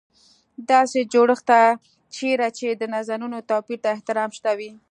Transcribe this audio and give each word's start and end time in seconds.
داسې 0.71 0.99
جوړښت 1.13 1.45
ته 1.49 1.59
چېرې 2.15 2.47
چې 2.57 2.67
د 2.81 2.83
نظرونو 2.95 3.37
توپیر 3.49 3.79
ته 3.83 3.89
احترام 3.95 4.29
شته 4.37 4.51
وي. 4.57 4.71